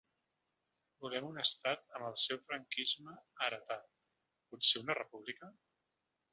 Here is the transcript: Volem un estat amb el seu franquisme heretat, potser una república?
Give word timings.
Volem 1.03 1.27
un 1.27 1.37
estat 1.43 1.83
amb 1.99 2.07
el 2.07 2.17
seu 2.23 2.41
franquisme 2.47 3.15
heretat, 3.47 3.87
potser 4.55 4.85
una 4.87 4.99
república? 5.03 5.55